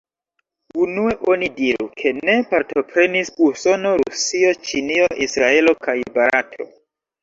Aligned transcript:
Unue 0.85 1.11
oni 1.33 1.49
diru, 1.59 1.89
ke 2.01 2.15
ne 2.21 2.39
partoprenis 2.55 3.31
Usono, 3.51 3.95
Rusio, 4.05 4.59
Ĉinio, 4.67 5.09
Israelo 5.31 5.81
kaj 5.89 6.01
Barato. 6.21 6.73